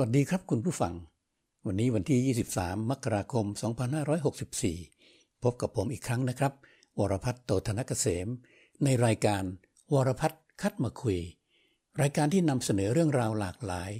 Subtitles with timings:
[0.00, 0.94] สวัสดีครับคุณผู้ฟัง
[1.66, 3.46] วันนี้วันที่ 23 มกราคม
[4.24, 6.52] 2564 พบกับผมอีกครั้งนะครับ
[6.98, 8.28] วรพัฒน์โตธนกเกษม
[8.84, 9.42] ในรายการ
[9.92, 11.18] วรพัฒน์คัดมาคุย
[12.00, 13.90] รายการที่นำเสนอเรื่องราวหลากหลาย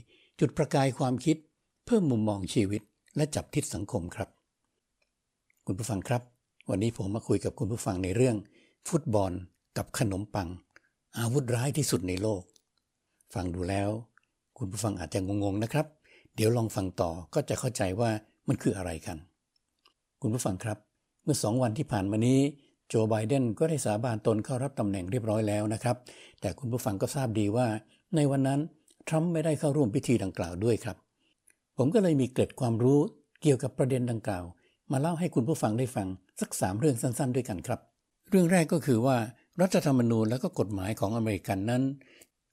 [0.41, 1.37] จุดประกายความคิด
[1.87, 2.83] เพิ่มมุมมองชีวิต
[3.17, 4.29] และจับทิศสังคมครับ
[5.67, 6.23] คุณผู้ฟังครับ
[6.71, 8.37] วันนี้ผมมาคุยกับคุณผู้ฟังในเรื่อง
[8.89, 9.33] ฟุตบอล
[9.77, 10.49] กับขนมปัง
[11.19, 12.43] อาวุธร้ายที่สุดในโลก
[13.35, 13.91] ฟังดูแล้ว
[14.59, 15.87] คุณผู้ฟังอาจจะงงๆนะครับ
[16.37, 18.11] เดี๋ยวลองฟังต่อก็จะเข้าใจว่า
[18.49, 19.17] มันคืออะไรกัน
[20.23, 20.79] คุณผู้ฟังครับ
[21.25, 22.39] เมื่อสองวันที่ผ่านมานี้
[22.89, 25.97] โจไบเดนก็ได้สาบานตนเข้ารับตำแหน่งเรียบร้อยแล้วนะครับ
[26.41, 27.67] แต่คุณผู้ฟังก็ทราบดีว่า
[28.17, 28.61] ในวันนั้น
[29.09, 30.97] ทรัมป์ไม่ได้เข้าร่วมพิธีดังกล่าวด้วยครับ
[31.79, 32.99] ผมก็เลยมีเกร็ดความรู้
[33.43, 34.45] เกี่ยวกับประเด็นดังกล่าว
[34.93, 36.09] มาเล่าให้คุณผู้ฟังได้ฟัง
[36.41, 37.81] สักสามเรื่องสั้น ๆ ด้วยกันครับ
[38.31, 39.17] เรื่องแรกก็คือว่า
[39.61, 41.83] รัฐธรรมนูญและก็กฎหมายของอเมริกันนั้น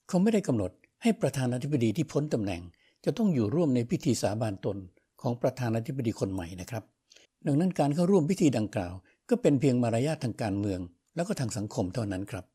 [0.08, 0.72] เขาไม่ได้กำหนด
[1.08, 2.62] ให้ประธานาธิบดีที่พ้นตำแหน่ง
[3.06, 4.78] จะต้องอยู่ร่วมในพิธีสาบานตน
[5.22, 6.84] ของประธานาธิบดีคนใหม่นะครับ
[7.48, 8.94] ดังนั้นการเข้าร่วมพิธีดังกล่าว
[9.30, 10.80] ก็เป็นเพียงมารยาททางการเมือง
[11.16, 12.46] แล้วก็ทางสังคมเท่านั้นครับ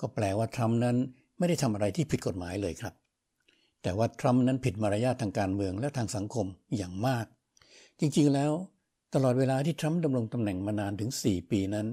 [0.00, 0.96] ก็แปลว่าทรัมป์นั้น
[1.38, 2.94] ไม่ได้ทำอะไรที่ผิดกฎหมายเลยครับ
[3.82, 7.26] แต่ว่าทรัมป์นั้นผิดมารยาททางการเมืองและทางสังคมอย่างมาก
[8.00, 8.52] จริงๆแล้ว
[9.14, 11.86] ตลอดเวลาที่ทรัมป์ดำรงตำแหน่งมานานถึง 4 ปีนั้น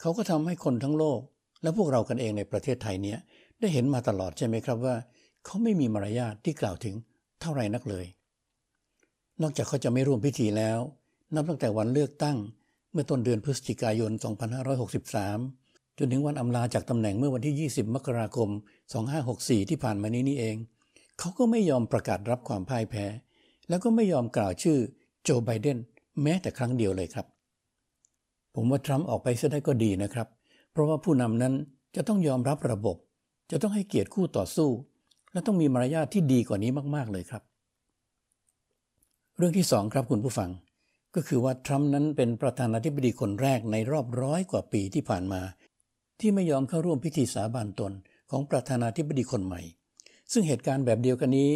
[0.00, 1.20] เขาก็ทำให้คนทั้งโลก
[1.62, 3.18] และพวกเรากันเองในประเทศไทยเนี้ย
[3.60, 4.96] ได้เห็นมาตลอดใช่ไหมครับว่า
[5.44, 6.94] เขาไม่มีมารยาทที่กล่าวถึง
[7.40, 8.06] เท่าไรนักเลย
[9.42, 10.78] นอกจากเขาจะไม่ร่วมพิธีแล้ว
[11.34, 12.36] นับตั้งแต่วันเลือกตั้ง
[12.92, 14.10] เมื่อต้นเดือนพฤศจิกายน
[14.84, 18.48] 2563 จนถึงวันอำลาจากตำแหน่งเมื่อวันที่ 20 มกราคม
[19.08, 20.56] 2564 ที่ผ่านมานี้นี่เอง
[21.18, 23.06] เขาก็ไม่ยอมประกาศรับความพ่ายแพ้
[23.68, 24.78] แล้วก็ไม่ยอมกล่าวชื่อ
[25.22, 25.78] โจไบเดน
[26.22, 27.26] แม้แต่ครั้งเดียวเลยครับ
[28.54, 30.28] ผมว่าทรัมป์ออกไปเสียได้ก็ดีนะครับ
[30.72, 31.54] เพราะว่าผู้นำนั้น
[31.96, 32.96] จะต้องยอมรับระบบ
[33.50, 34.70] จะต้องให้เกียรติคู่ต่อสู้
[35.32, 37.42] และต้องมีมารยาทที่ดีกว่านี้มาก ๆ เลยครับ
[39.36, 40.50] เรื่องที่สองครับคุณผู้ฟัง
[41.14, 45.42] ก็คือว่าทรัมป์นั้นเป็นประธานาธิบดีคนแรกในรอบร้อยกว่าปีที่ผ่านมา
[46.20, 47.92] ที่ไม่ยอมเข้าร่วมพิธีสาบานตน
[48.30, 49.60] ของประธานาธิบดีคนใหม่
[50.32, 51.50] ซึ่งเหตุการณ์แบบเดียวกันนี้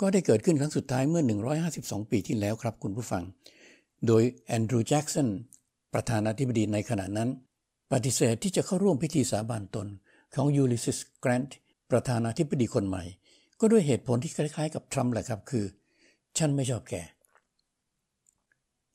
[0.00, 1.22] ก็ได้เกิดขึ้นครั้งสุดท้ายเมื่อ
[1.66, 3.22] 152 ปีที่แล้วครับคุณผู้ฟัง
[4.06, 5.28] โดยแอนดรูว์แจ็กสัน
[5.94, 7.28] ประธานาธิบดีในขณะนั้น
[7.92, 9.86] ปฏิเสธที่จะเข้าร่วมพิธีสาบานตน
[10.34, 11.58] ของยูลิซิสแกรนต์
[11.90, 13.04] ประธานาธิบดีคนใหม่
[13.60, 15.64] ก็ด้วยเหตุผลที่คล้ายๆ กับทรัมป์แหละครับคือ
[16.38, 16.94] ฉันไม่ชอบแก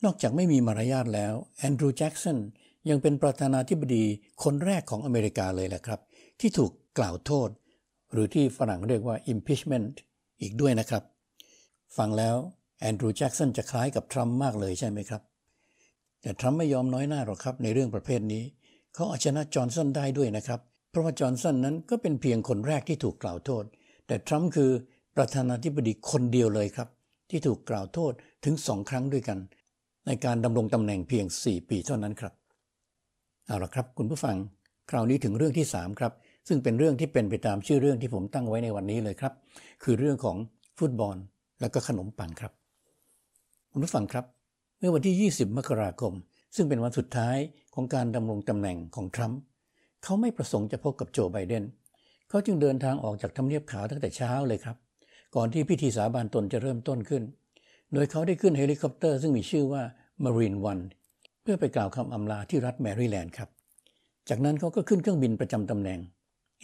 [0.04, 2.40] นอกจากไม่มีมารยาทแล้วแอนดรูว์แจ็กสัน
[2.90, 4.04] ยังเป็นประธานาธิบดี
[4.44, 6.00] คนแรกของอเมริกาเลยแหละครับ
[6.40, 7.50] ที่ถูกกล่าวโทษ
[8.12, 9.90] หรือที่ฝรั่งเรียกว่า impeachment
[10.42, 11.04] อีกด้วยนะครับ
[11.98, 12.36] ฟังแล้ว
[12.80, 15.22] แอนดรูว์แจ็กสันจะคล้ายกับทรัมป์มากเลยใช่ไหมครับ
[16.22, 18.44] แต่ทรัมป์ไม่ยอมน้อยหน้าหรอกครับในเรื่องประเภทนี้
[18.94, 20.60] เขาเอาชนะจอห์นสันได้ด้วยนะครับ
[20.94, 23.64] เพราะว่าจอห์นสันนั้นก็เป็นเพียงคนแรกที่ถูกกล่าวโทษ
[24.08, 24.72] แต่ทรัมป์คือ
[25.18, 26.88] ประธานาธิบดีคนเดียวเลยครับ
[27.30, 28.14] ที่ถูกกล่าวโทษ
[28.46, 29.40] ถึงสองครั้งด้วยกัน
[30.08, 32.34] ในการดำรงตำแหน่งเพียง 4 ปีเท่านั้นครับ
[33.48, 34.36] เอาละครับ คุณผู้ฟัง
[34.90, 36.14] คราวนี้ถึงเรื่องที่ 3 ครับ
[36.48, 39.34] ซึ่งเป็นเรื่องที่เป็นไปตามชื่อเรื่องที่ผมตั้งไว้ในวันนี้เลยครับ
[39.84, 40.38] คือเรื่องของ
[40.80, 41.16] ฟุตบอล
[41.62, 42.52] และก็ขนมปังครับ
[43.72, 44.26] คุณผู้ฟังครับ
[44.80, 46.14] เมื่อวันที่ 20 มกราคม
[46.56, 47.38] ซึ่งเป็นวันสุดท้าย
[47.74, 49.40] ของการดำรงตำแหน่งของทรัมป์
[50.04, 51.64] เขาไม่ประสงค์จะพบกับโจไบเดน
[52.30, 54.78] เขาจึงเดินทางออกจากทำเนียบขาวตั้งแต่เช้าเลยครับ
[55.36, 57.24] ก่อนที่พิธีสาบานตนจะเริ่มต้นขึ้น
[57.94, 59.84] โดยเขาได้ขึ้นเฮลิคอปเตอร์ซึ่งมีชื่อว่า
[60.24, 60.84] Marine One
[61.42, 63.50] เพื่อไปกล่าวคำอำลาที่รัฐแมริแลนด์ครับ
[64.30, 66.00] จากนั้นเขาก็ขึ้นเครื่องบินประจำตำแหน่ง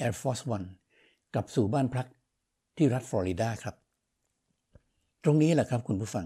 [0.06, 0.68] Air Force One
[1.34, 2.08] กลับสู่บ้านพัก
[2.78, 3.76] ที่รัฐฟลอริดาครับ
[5.24, 6.26] ตรงนี้แหละครับคุณผู้ฟัง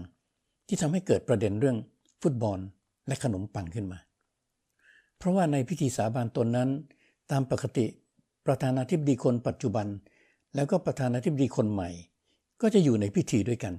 [0.68, 1.76] ที่ทำให้เกิดประเด็นเรื่อง
[2.22, 2.58] ฟุตบอล
[3.06, 3.98] และขนมปังขึ้นมา
[5.18, 6.70] เพราะว่าในพิธีสาบานตนนั้น
[7.30, 7.86] ตามปกติ
[8.46, 9.86] ประธานาธิบดีคนปัจจุบัน
[10.54, 11.90] แล้วก็ประธานาธิบดีคนใหม่
[12.62, 13.74] ก็จะอยู่ในพิธีด้วยกัน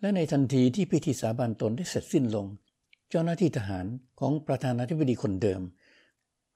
[0.00, 2.46] และในทันทีที่พิธีสาบานตนได้เสร็จสิ้นลง
[3.10, 3.86] เจ้าหน้าที่ทหาร
[4.20, 5.60] ของประธานาธิบดีคนเดิม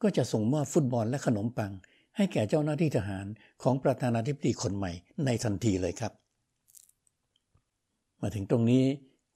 [0.02, 1.72] ก็จะส่งมอบฟุตบอลและขนมปัง
[2.16, 3.26] ให้แก่เจ้าหน้าที่ทหาร
[3.62, 4.92] ของประธานาธิบดีคนใหม่
[5.24, 6.12] ในทันทีเลยครับ
[8.20, 8.84] มาถึงตรงนี้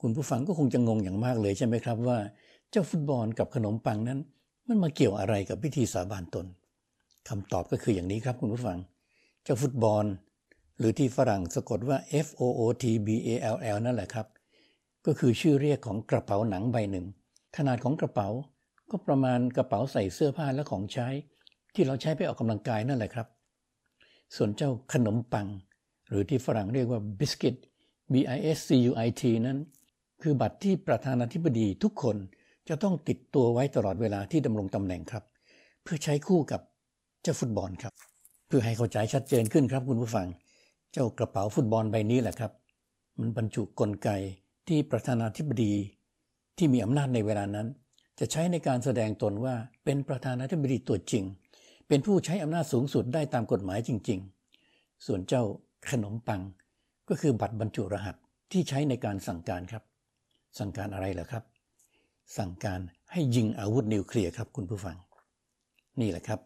[0.01, 2.19] คุณผู้ฟังก็คงจะงงอย่างมากเลยใช่ไหมครับว่า
[2.71, 4.21] เจ้าฟุตบอลกับขนมปังนั้น
[4.69, 6.47] มันมาเกี่ยวอะไรกับพิธีสาบานตน
[7.29, 8.79] คำตอบก็คืออย่างนี้ครับคุณผู้ฟัง
[9.45, 10.05] เจ้าฟุตบอล
[10.79, 14.27] หรือที่ฝรั่งสะกดว่า F O O T B A L L นั่นแหละครับ
[15.07, 17.07] ก็คือชื่อเรียกของกระเป๋าหนังใบหนึ่ง
[17.57, 18.29] ขนาดของกระเป๋า
[18.91, 21.09] ก็ประมาณกระเป๋าใส่เสื้อผ้าและของใช้
[21.75, 23.27] ที่เราใช้ไปออกกำลังกายนั่นแหละครับ
[24.37, 25.47] ส่วนเจ้าขนมปัง
[26.09, 27.55] หรือที่ฝรั่งเรียกว่าบิสกิต
[28.13, 29.59] B I S C U I T นั้น
[30.23, 32.17] คือบัตรที่ประธานาธิบดีทุกคน
[32.69, 35.25] จะต้องติดตัวไว้ตลอดเวลาที่ดำรงตำแหน่งครับ
[35.83, 36.61] เพื่อใช้คู่กับ
[37.23, 37.93] เจ้าฟุตบอลครับ
[38.47, 40.27] เพื่อให้เข้าใจชัดเจนขึ้นครับคุณผู้ฟัง
[40.93, 42.53] เจ้ากระเป๋าฟุตบอลใบนี้แหละครับ
[43.19, 44.09] มันบรรจุกลไก
[44.69, 45.73] ที่ประธานาธิบดี
[46.57, 47.67] ที่มีอำนาจในเวลานั้น
[48.19, 49.55] จะใช้ในการแสดงตนว่า
[49.85, 51.25] เป็นประธานาธิบดีตัวจริง
[51.89, 54.19] เป็นผู้ใช้อำนาจสูงสุดได้ตามกฎหมายจริง
[54.63, 55.43] ๆ ส่วนเจ้า
[55.91, 56.41] ขนมปัง
[57.09, 58.17] ก็คือบัตรบรรจุรหัส
[58.53, 59.83] ที่ใช้ในการสั่งการครับ
[60.59, 61.45] สั่งการอะไรเหรอครับ
[62.39, 62.81] สั่งการ
[63.13, 64.97] ให้ยิงอาวุธนิวเคลียร์ครับคุณผู้ฟัง
[66.01, 66.41] นี่แหละครับ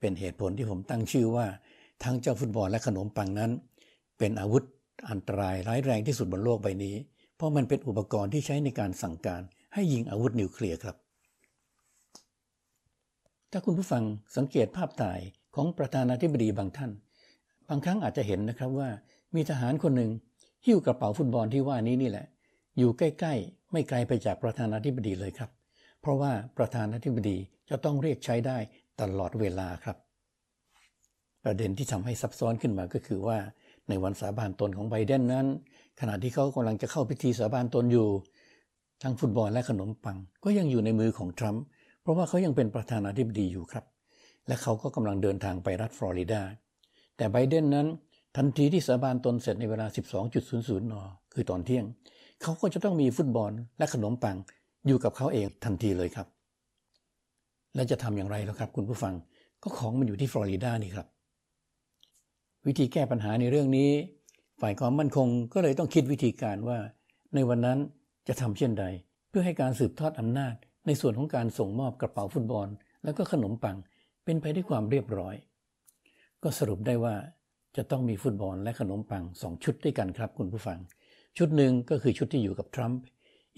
[0.00, 1.46] เป็นเหตุผลที่ผมตั้งชื่อว่า
[2.04, 3.50] ทั้งเจ้าฟุตบอลและขนมปังนั้น
[4.18, 4.62] เป็นอาวุธ
[5.10, 6.96] อันตรายร้ายแรงที่สุดบนโลกใบนี้
[7.36, 9.42] เพราะมันเป็นอุปกรณ์ที่ใช้ในการสั่งการ
[9.74, 10.96] ให้ยิงอาวุธนิวเคลียร์ครับ
[13.50, 14.02] ถ้าคุณผู้ฟัง
[14.36, 15.20] สังเกตภาพถ่าย
[15.54, 16.90] ของประธานาธิบดีบางท่าน
[17.68, 18.90] บางครั้งอาจจะเห็นนะครับว่า
[19.34, 20.10] มีทหารคนหนึ่ง
[20.66, 22.26] หิ้วกระเป๋าฟุตบอลที่ว่านี้นี่แหละ
[22.78, 25.50] อยู่ใกล้ๆ ไม่ไกลไปจากประธานาธิบดีเลยครับ
[26.00, 27.36] เพราะว่าประธานาธิบดี
[27.70, 28.58] จะต้องเรียกใช้ได้
[29.00, 29.96] ตลอดเวลาครับ
[31.44, 33.38] ประเด็นที่ทำให้ซับซ้อนขึ้นมาก็คือว่า
[33.88, 35.46] ในวันสาบานตนของไบเดนนั้น
[36.00, 38.08] ขณะที่เขากำลังจะเข้าพิธีสาบานตนอยู่
[39.02, 41.62] ทั้งฟุตบอลและขนมปัง ก็ยังอยู่ในมือของทรัมป์
[42.02, 43.84] เพราะว่าเขายังเป็นประธานาธิบดีอยู่ครับ
[44.46, 46.42] และเขาก็กำลังเดินทางไปรัฐฟลอริดา
[47.16, 47.86] แต่ไบเดนนั้น
[48.36, 49.86] ทันทีที่สาบานตนเสร็จในเวลา
[50.28, 50.94] 12.00 น
[51.34, 51.84] คือตอนเที่ยง
[52.42, 54.36] เขาก็จะต้องมีฟุตบอลและขนมปัง
[54.86, 56.37] อยู่กับเขาเองทันทีเลยครับ
[57.74, 59.14] และจะทำอย่างไรแล้วครับคุณผู้ฟัง
[59.62, 61.06] ก็ของมันอยู่ที่ฟลอริดานี่ครับ
[62.66, 63.90] วิธีแก้ปัญหาในเรื่องนี้
[64.60, 66.78] ฝ่ายความมั่นคงก็เลยต้องคิดวิธีการว่า
[67.34, 67.78] ในวันนั้น
[68.28, 68.84] จะทำเช่นใด
[69.28, 70.54] เพื่อให้การสืบทอดอำนาจ
[70.86, 72.68] ในส่วนของการส่งมอบกระเป๋าฟุตบอล
[73.04, 73.76] แล้วก็ขนมปัง
[74.24, 75.34] เป็นไปด้วยความเรียบร้อย
[76.42, 77.14] ก็สรุปได้ว่า
[77.76, 80.78] จะต้องมีฟุตบอลและขนมปังสองชุดด้วยกันครับคุณผู้ฟัง
[81.38, 82.98] ชุดหนึ่งก็คือชุดที่อยู่กับทรัมป์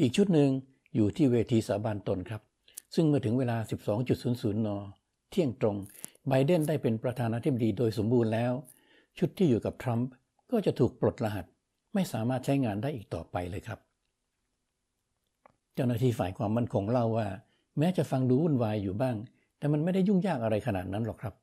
[0.01, 0.49] อีกชุดหนึ่ง
[0.95, 2.43] อยู่ที่เวทีสาบานตนครับ
[2.95, 3.57] ซึ่งเมื่อถึงเวลา
[4.07, 4.69] 12.00 น
[5.31, 5.77] เที่ยงตรง
[6.29, 8.53] ไบเดนได้เป็นประธานาธิบดีโดยสมบูรณ์แล้ว
[9.19, 10.09] ชุดที่อยู่กับทรัมป์
[10.51, 11.45] ก็จะถูกปลดรหัส
[11.95, 13.79] ไม่สามารถใช้งานได้อีกต่อไปเลยครับ
[15.75, 17.29] เจ้าหน้าที่ฝ่ายความมั่นคงเล่าว่า
[17.79, 19.17] แม้จะฟังดูวุ่นวายอยู่บ้าง
[19.59, 21.35] แต่มันไม่ได้ยุ่งยากอะไรขนาดนั้นหรอกครับ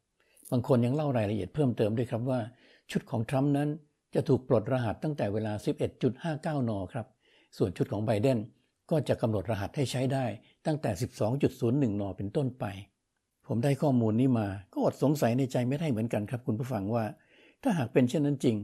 [0.51, 2.39] บางคนยังเล่ารายละเอียดเพิ่มเติมด้วยครับว่า
[2.91, 3.69] ชุดของทรัมป์นั้น
[4.15, 5.53] จะถูกปลดรหัสตั้งแต่เวลา
[6.09, 7.07] 11.59 น ครับ
[7.57, 8.37] ส่วนชุดของไบเดน
[8.91, 10.25] ก็จะกำหนดรหัสให้ใช้ได้
[10.65, 10.91] ตั้งแต่
[11.41, 12.65] 12.01 นอเป็นต้นไป
[13.47, 17.05] ผมได้ข้อมูลนี้มาก็อดสงสัยในใจไม่ได้เหมือนกันครับคุณผู้ฟังว่า
[17.63, 18.55] ถ้าหากเป็นเช่นนั้นจริง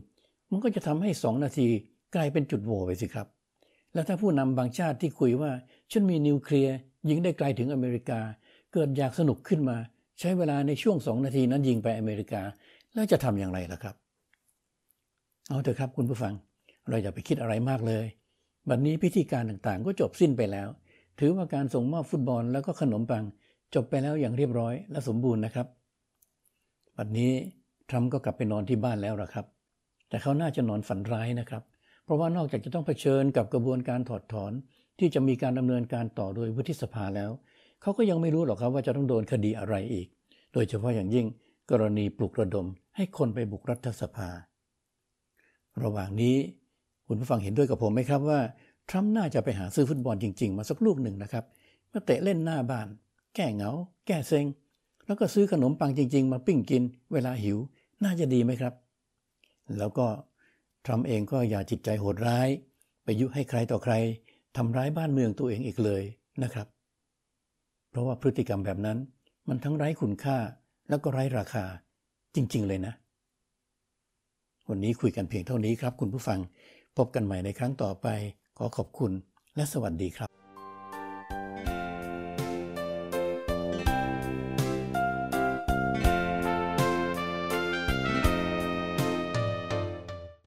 [0.52, 1.68] มันก็จะทำให้ 2 นาที
[2.16, 3.28] กลายเป็นจุดโหว่ไปสิครับ
[3.94, 5.52] แล้วถ้าผู้นำบางชาติที่คุยว่า
[5.92, 6.76] ฉันมีนิวเคลียร์
[7.10, 8.20] ยิงได้ไกลถึงอเมริกา
[8.74, 9.78] เกิดอยากสนุกขึ้นมา
[10.20, 12.42] ใช้เวลาในช่วง 2 นาทีนั้นยิงไปอเมริกา
[12.94, 13.96] แล้วจะทำอย่างไรล่ะครับ
[15.50, 16.34] เอาเถอะครับคุณผู้ฟัง
[16.90, 18.06] เราอย่าไปคิดอะไรมากเลย
[18.70, 20.70] บัดนนี้พิธีการต่างๆ ก็จบสิ้นไปแล้ว
[21.20, 23.24] ถือว่าการส่งมอบฟุตบอลแล้วก็ขนมปัง
[23.76, 25.68] จบไปแล้วอย่างเรียบร้อยและสมบูรณ์นะครับ
[26.98, 27.32] บัดนนี้
[27.90, 29.46] ทรัมป์ก็กลับไปนอนที่บ้านแล้วละครับ
[30.10, 31.64] แต่เขาน่าจะนอนฝันร้ายนะครับ
[32.04, 34.52] เพราะว่านอกจากจะต้องเผชิญกับกระบวนการถอดถอน
[35.00, 37.32] ที่จะมีการดำเนินการต่อโดยวุฒิสภาแล้ว
[37.82, 40.08] เขาก็ยังไม่รู้หรอกครับว่าจะต้องโดนคดีอะไรอีก
[40.54, 41.26] โดยเฉพาะอย่างยิ่ง
[41.72, 44.30] กรณีปลุกระดมให้คนไปบุกรัฐสภา
[45.84, 46.36] ระหว่างนี้
[47.14, 48.40] คุณผู้ฟังเห็นด้วยกับผมไหมครับว่า
[48.90, 51.44] ทรัมป์น่าจะไปหาซื้อฟุตบอลจริง ๆ มาสักลูกหนึ่งนะครับ
[51.92, 52.88] มาเตะเล่นหน้าบ้าน
[53.36, 53.72] แก้เหงา
[54.08, 54.46] แก้เซ็ง
[55.06, 57.58] แล้วก็ซื้อขนมปังจริง ๆ มาปิ้งกิน เวลาหิว
[58.04, 58.74] น่าจะดีไหมครับ
[59.78, 60.08] แล้วก็
[60.86, 62.48] ทรัมป์เองก็อย่าจิตใจโหดร้าย
[63.04, 63.94] ไปยุให้ใครต่อใคร
[64.58, 66.04] ทำร้ายบ้านเมืองตัวเองอีกเลย
[66.44, 66.68] นะครับ
[67.90, 68.98] เพราะว่าพฤติกรรมแบบนั้น
[69.48, 70.38] มันทั้งไร้คุณค่า
[70.90, 71.64] แล้วก็ไร้ราคา
[72.36, 72.94] จริง ๆ เลยนะ
[74.70, 76.40] วันนี้คุยกันเพียงเท่านี้ครับ คุณผู้ฟัง
[76.98, 78.08] พบกันใหม่ในครั้งต่อไป
[78.58, 79.12] ขอขอบคุณ
[79.56, 80.33] และสวัสดีครับ